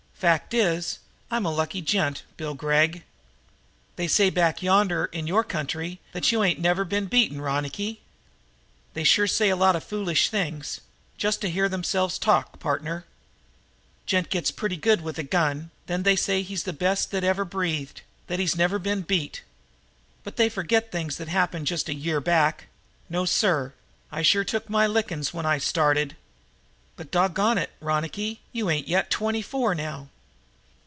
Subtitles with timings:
[0.21, 0.99] Fact is
[1.31, 3.01] I'm a lucky gent, Bill Gregg."
[3.95, 8.01] "They say back yonder in your country that you ain't never been beaten, Ronicky."
[8.93, 10.79] "They sure say a lot of foolish things,
[11.17, 13.05] just to hear themselves talk, partner.
[13.05, 13.05] A
[14.05, 17.43] gent gets pretty good with a gun, then they say he's the best that ever
[17.43, 19.41] breathed that he's never been beat.
[20.23, 22.67] But they forget things that happened just a year back.
[23.09, 23.73] No, sir;
[24.11, 26.15] I sure took my lickings when I started."
[26.97, 30.09] "But, dog gone it, Ronicky, you ain't twenty four now!"